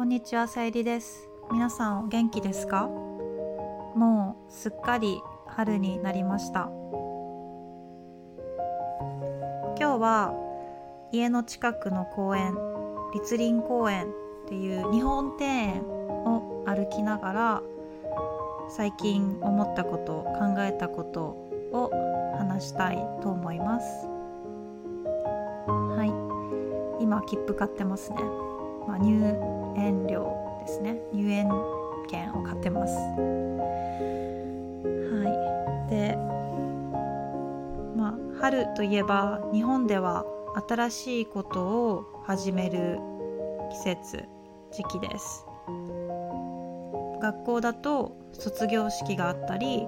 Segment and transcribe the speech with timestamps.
[0.00, 1.28] こんにちはさゆりです。
[1.52, 2.86] 皆さんお元気ですか？
[3.94, 6.70] もうすっかり春になりました。
[9.78, 10.32] 今日は
[11.12, 12.56] 家の近くの公園
[13.12, 14.08] 立林公園っ
[14.48, 17.62] ていう日本庭園を歩きながら
[18.70, 21.36] 最近思ったこと考えたこと
[21.72, 21.90] を
[22.38, 24.06] 話したいと思います。
[25.68, 27.04] はい。
[27.04, 28.16] 今切符買ってますね、
[28.90, 29.22] まあ、入
[29.76, 30.36] 園料
[30.66, 31.00] ですね。
[31.12, 31.48] 入園
[32.08, 32.96] 券を買ってます。
[32.96, 32.98] は
[35.88, 35.94] い。
[35.94, 36.16] で
[37.96, 40.26] まあ春といえば日本では
[40.68, 42.98] 新しいことを始める
[43.70, 44.24] 季節
[44.72, 45.46] 時期です。
[47.22, 49.86] 学校だと卒業式があったり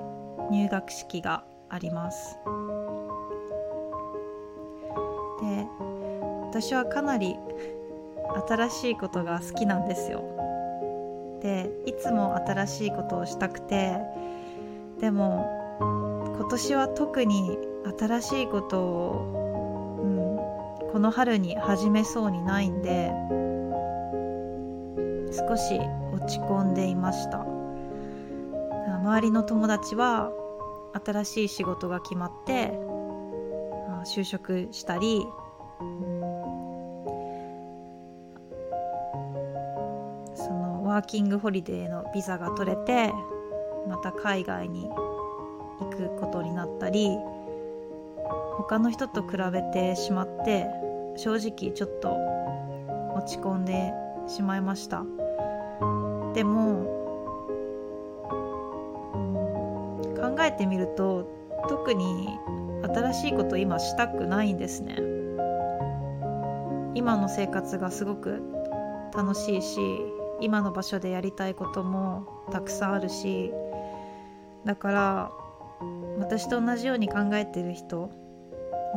[0.52, 2.38] 入学式があります。
[5.41, 5.66] で
[6.45, 7.34] 私はかなり
[8.47, 10.23] 新しいことが好きなんですよ。
[11.43, 13.97] でいつも新しいことをしたくて
[15.01, 15.47] でも
[16.37, 17.59] 今年は特に
[17.99, 23.13] 新しいことを、うん、この春に始めそうにないんで
[25.33, 25.80] 少し
[26.13, 27.45] 落ち込んでいました。
[29.02, 30.30] 周りの友達は
[31.05, 32.79] 新しい仕事が決まって
[34.05, 35.27] 就職したり、
[35.80, 43.13] そーキングホリデーのビザが取れて
[43.89, 44.89] また海外に
[45.81, 47.11] 行くことになったり
[48.57, 50.67] 他の人と比べてしまって
[51.17, 52.17] 正直ちょっと
[53.15, 53.93] 落ち込んで
[54.29, 55.05] しまいました。
[56.35, 56.85] でも
[60.17, 61.29] 考えてみると
[61.69, 62.39] 特に
[62.83, 64.97] 新しいこと今したくないんですね。
[66.95, 68.43] 今の生活がすごく
[69.15, 69.81] 楽しいし
[70.43, 73.53] 今の場所でやりたいこともたくさんあるし
[74.65, 75.32] だから
[76.19, 78.11] 私と同じように考えてる人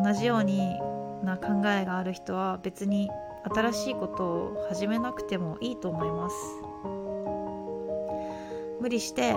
[0.04, 0.80] 同じように
[1.24, 3.10] な考えがある人は別に
[3.54, 6.36] 新しいことを始めなくてもいいと思います。
[8.82, 9.34] 無理して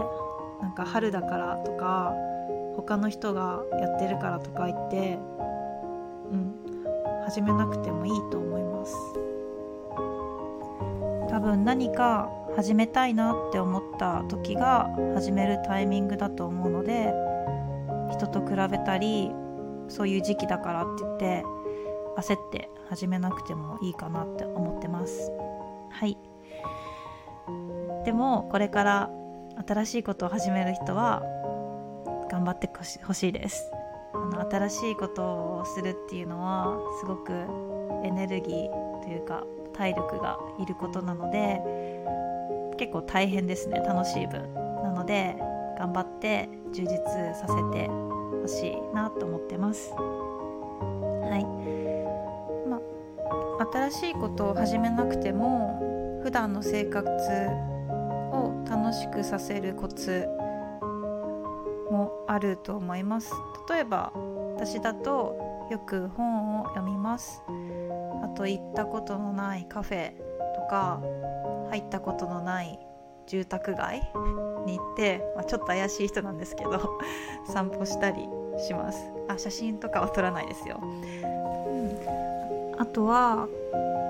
[0.60, 2.14] なんか春だからとか
[2.76, 5.18] 他の人がやってるからとか言って
[6.32, 6.54] うん
[7.24, 8.94] 始めなくてもいいと思います。
[11.38, 17.14] 多分何か始めたいなって思った時が始めるタイミングだと思うので
[18.10, 19.30] 人と比べたり
[19.86, 21.44] そういう時期だからって言って
[22.16, 25.30] 焦って始めなくてもいいかなって思ってます。
[25.90, 26.18] はい。
[28.04, 29.10] でもこれから
[29.64, 31.22] 新しいことを始める人は
[32.32, 32.68] 頑張って
[33.04, 33.70] ほしいです。
[34.12, 37.32] あの新しいことをするっていうのはすごく
[38.02, 39.44] エネルギーというか
[39.78, 41.62] 体力がいることなので
[42.76, 44.52] 結構大変ですね楽しい分。
[44.82, 45.36] なので
[45.78, 46.88] 頑張って充実
[47.34, 49.92] させてほしいなと思ってます。
[49.92, 51.44] はい。
[52.68, 52.80] ま
[53.60, 57.08] あ新しいことを始めなくても普段の生活
[58.32, 60.26] を楽しくさせるコツ
[61.90, 63.32] もあると思います。
[63.68, 64.12] 例えば
[64.56, 67.42] 私だとよく本を読みます。
[68.38, 70.12] と行ったことのないカフェ
[70.54, 71.02] とか
[71.70, 72.78] 入ったことのない
[73.26, 74.00] 住宅街
[74.64, 77.00] に行って、まあ、ちょっと怪しい人なんですけど
[77.52, 78.28] 散歩したり
[78.58, 79.10] します。
[79.28, 83.46] あ写真とかは撮らないですよ、うん、あとは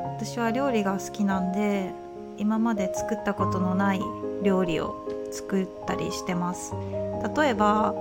[0.05, 1.91] 私は料理が好きなんで
[2.37, 4.01] 今まで作ったことのない
[4.43, 4.95] 料理を
[5.33, 6.75] 作ったりしてます。
[7.37, 7.95] 例えば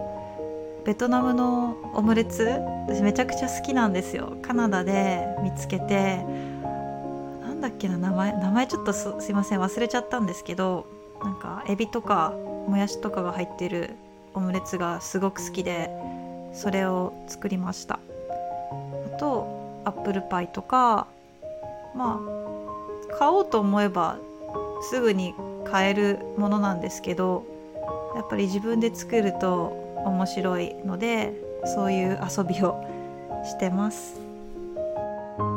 [0.87, 2.45] ベトナムのオムレツ
[2.87, 4.37] 私めちゃくちゃ好きなんですよ。
[4.41, 6.23] カナダで見つけて
[7.41, 10.87] なんだっけな名前名前ちょっとすいません忘れちゃったんですけど
[11.21, 12.33] なんかエビとか
[12.69, 13.95] もやしとかが入ってる
[14.33, 15.89] オムレツがすごく好きで
[16.53, 17.99] それを作りました。
[19.13, 21.07] あとアップルパイとか
[21.97, 22.21] ま
[23.11, 24.19] あ買おうと思えば
[24.89, 25.35] すぐに
[25.65, 27.43] 買えるものなんですけど
[28.15, 31.33] やっぱり自分で作ると面白いので
[31.65, 32.83] そういう遊びを
[33.43, 34.19] してます。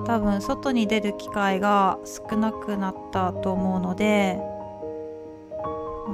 [0.07, 4.41] 多分外に出る機会が少なくなったと思うので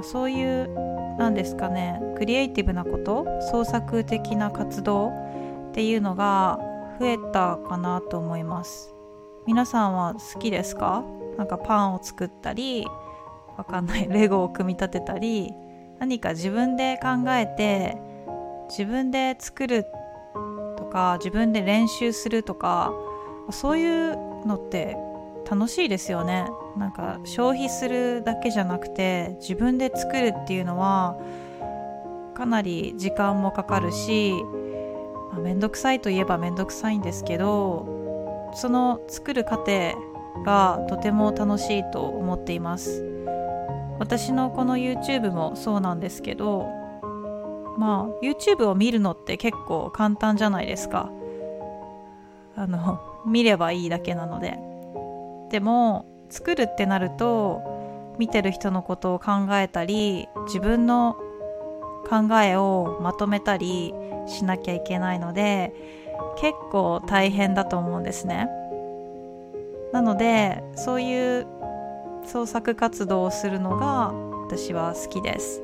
[0.03, 0.69] そういう
[1.17, 5.11] 何ですかねクリエイティブなこと創作的な活動っ
[5.73, 6.59] ていうのが
[6.99, 8.93] 増えたかなと思います。
[9.47, 11.03] 皆さんは好きですか？
[11.37, 12.85] なんかパンを作ったり
[13.57, 15.53] わかんないレゴを組み立てたり
[15.99, 17.97] 何か自分で考えて
[18.69, 19.85] 自分で作る
[20.77, 22.93] とか自分で練習するとか
[23.51, 24.15] そういう
[24.45, 24.97] のって
[25.49, 26.45] 楽しいですよね。
[26.77, 31.17] なんか消費するだけじゃなくて自分で作るっていうのは
[32.35, 34.33] かなり時間もかかるし
[35.31, 39.95] まあ、めんどくさいといえばめんどくさいんですけどその作る過程
[40.43, 43.03] がとても楽しいと思っています。
[43.99, 46.69] 私のこの YouTube もそうなんですけど
[47.77, 51.11] まあ YouTube を見るのって結構簡単じゃないですか。
[52.55, 54.59] あの 見ればいいだけなので。
[55.49, 57.61] でも作るってなると
[58.19, 61.15] 見てる人のことを考えたり自分の
[62.09, 63.93] 考えをまとめたり
[64.25, 65.73] しなきゃいけないので
[66.37, 68.49] 結構大変だと思うんですね。
[69.93, 71.47] なのでそういう
[72.25, 74.11] 創作活動をするのが
[74.45, 75.61] 私は好きです。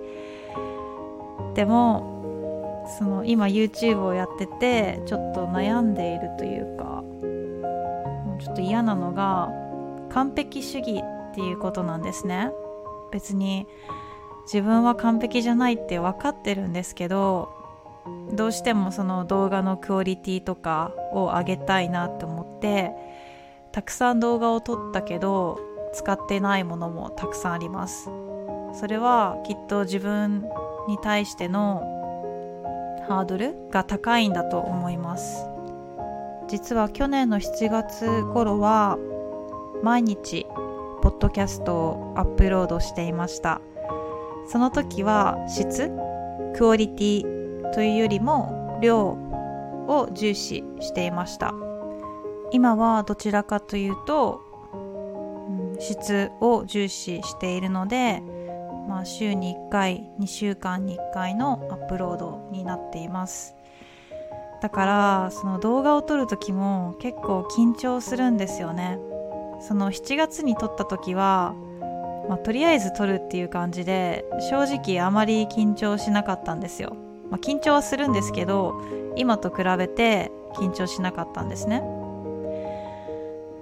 [1.56, 7.04] でもその今 YouTube をやっててちょっと悩んでいるというか
[8.40, 9.50] ちょっと嫌なのが
[10.10, 11.02] 完璧主義
[11.32, 12.52] っていうことなんですね。
[13.12, 13.68] 別に
[14.46, 17.50] 自分は完璧じゃないって分かってるんですけど
[18.34, 22.92] どうしてもその動画のクオリティとかを上げたいなって思って
[23.72, 25.60] たくさん動画を撮ったけど
[25.94, 28.10] 使ってないものもたくさんあります。
[28.74, 30.50] それはきっと自分
[30.88, 31.82] に対しての
[33.08, 35.48] ハードルが高いんだと思います。
[36.48, 38.98] 実は去年の7月頃は
[39.82, 40.46] 毎日
[41.02, 43.62] ポッドキャストをアップロードしていました。
[44.48, 45.92] その時は質
[46.56, 49.18] クオリティというよりも量
[49.88, 51.54] を重視していました。
[52.52, 54.42] 今はどちらかというと、
[55.80, 58.22] 質を重視しているので、
[58.88, 63.56] まあ、週に1回2週間に1回のアップロードになっています。
[64.62, 68.98] だからその動画を撮る時も結構緊張するんですよね。
[69.60, 71.54] その7月に撮った時は、
[72.30, 76.96] まあ、とりあえず撮るっていう感じで正直あまり緊張しなかったんですよ。
[77.30, 78.80] まあ、緊張はするんですけど
[79.16, 81.84] 今と比べて緊張しなかったんですね。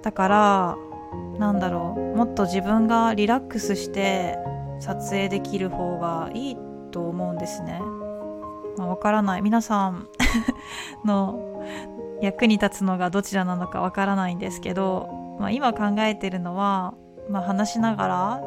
[0.02, 0.76] だから
[1.38, 4.38] なんだろうもっと自分がリラックスして
[4.82, 6.56] 撮影できる方がいい
[6.90, 7.80] と思うんですね、
[8.76, 9.42] まあ、わからない。
[9.42, 10.08] 皆さん
[11.06, 11.62] の
[12.20, 16.94] 役に立つのがどちらなのかわからないんですけど、まあ、今考えてるのは、
[17.30, 18.40] まあ、話しながら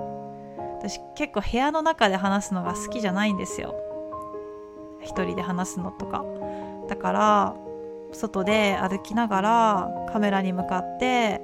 [0.79, 3.73] 私結構部屋の中で話すのが好きじゃないんですよ。
[4.99, 6.25] 一人で話すのとか。
[6.89, 7.55] だから
[8.11, 11.39] 外で歩きながらカメラに向かって、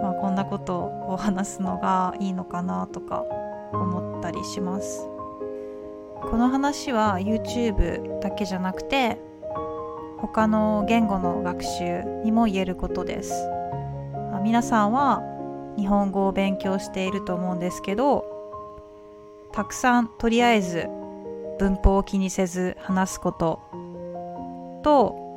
[0.00, 3.26] まあ、こんなことを話すのがいいのかなとか。
[3.72, 5.08] 思ったりします。
[6.22, 9.18] この話は YouTube だけじゃなくて
[10.18, 13.48] 他の言語の学習にも言えることです。
[14.42, 15.22] 皆さんは
[15.76, 18.24] 日本語を勉強していると思うんですけど
[19.52, 20.86] たくさんとりあえず
[21.58, 23.60] 文法を気にせず話すこと
[24.82, 25.28] と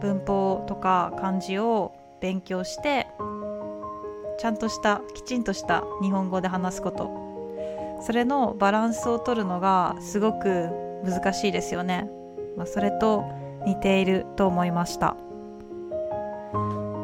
[0.00, 3.06] 文法とか漢字を勉強して
[4.38, 7.28] ちゃんとしたきちんとした日本語で話すこと。
[8.00, 10.68] それのバランスを取るのがすごく
[11.04, 12.08] 難しいですよね、
[12.56, 13.24] まあ、それと
[13.66, 15.16] 似ていると思いました、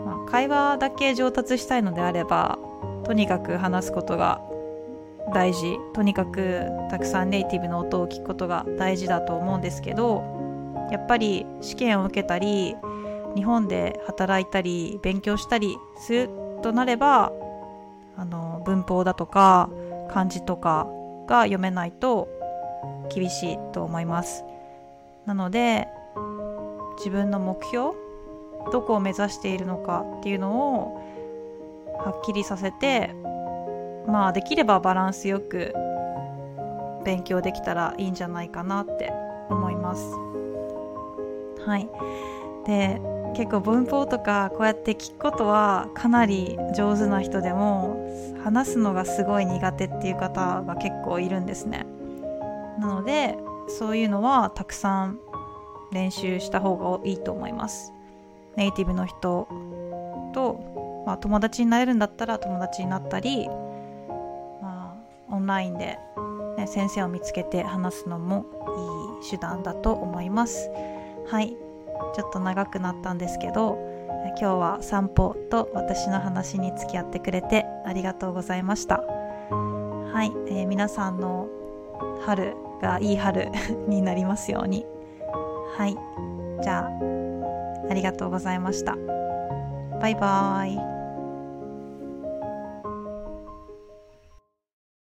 [0.04, 2.58] まあ、会話だけ上達したいのであれば
[3.04, 4.40] とにかく話すことが
[5.32, 5.78] 大事。
[5.94, 10.22] とにかくたくさんネイティブの音を聞くことが大事だと思うんですけど
[10.92, 12.76] やっぱり試験を受けたり
[13.34, 16.30] 日本で働いたり勉強したりする
[16.64, 17.30] となれば
[18.16, 19.68] あの文法だとか
[20.08, 20.88] 漢字とか
[21.28, 22.26] が読めないと
[23.14, 24.44] 厳しいと思います。
[25.26, 25.88] なので
[26.96, 27.90] 自分の目標
[28.72, 30.94] どこを目指しているのかっていうのを
[31.98, 33.14] はっきりさせて
[34.06, 35.74] まあできればバランスよく
[37.04, 39.12] 勉強できたらいいんじゃないかなって
[39.50, 40.02] 思います。
[41.66, 41.90] はい。
[42.64, 47.96] で結構文法とかこうやって聞くことはかなり上手な人でも
[48.42, 51.86] 話すのがすごい苦手っていう方が結構いるんですね。
[52.78, 53.36] なので
[53.68, 55.18] そういうのはたくさん
[55.92, 57.92] 練習した方がいいと思います。
[58.56, 59.48] ネイティブの人
[60.32, 64.96] と、まあ、友達になれるんだったら友達になったりま
[65.30, 65.98] あオンラインで、
[66.56, 68.46] ね、先生を見つけて話すのも
[69.22, 70.70] いい手段だと思います。
[71.26, 71.63] はい。
[72.14, 73.78] ちょっと長くなったんですけど
[74.40, 78.96] 今日は散歩と私の話に付き合ってくれてありがとうございました。
[78.98, 81.48] はい、えー、皆さんの
[82.24, 83.50] 春がいい春
[83.88, 84.86] になりますように。
[85.76, 85.96] はい
[86.62, 86.90] じゃあ
[87.90, 88.96] ありがとうございました。
[90.00, 90.93] バイバーイ。